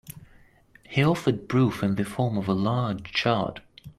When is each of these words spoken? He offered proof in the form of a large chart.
He 0.89 1.03
offered 1.05 1.47
proof 1.47 1.83
in 1.83 1.93
the 1.93 2.03
form 2.03 2.35
of 2.35 2.47
a 2.49 2.53
large 2.55 3.11
chart. 3.11 3.59